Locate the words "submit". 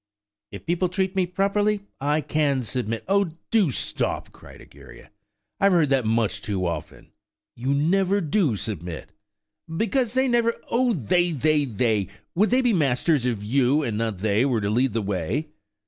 2.63-3.03, 8.55-9.11